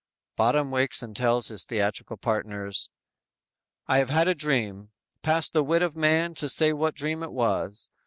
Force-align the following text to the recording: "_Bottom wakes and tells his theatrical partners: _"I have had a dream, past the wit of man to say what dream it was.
"_Bottom 0.35 0.71
wakes 0.71 1.03
and 1.03 1.15
tells 1.15 1.49
his 1.49 1.63
theatrical 1.63 2.17
partners: 2.17 2.89
_"I 3.87 3.99
have 3.99 4.09
had 4.09 4.27
a 4.27 4.33
dream, 4.33 4.89
past 5.21 5.53
the 5.53 5.63
wit 5.63 5.83
of 5.83 5.95
man 5.95 6.33
to 6.41 6.49
say 6.49 6.73
what 6.73 6.95
dream 6.95 7.21
it 7.21 7.31
was. 7.31 7.87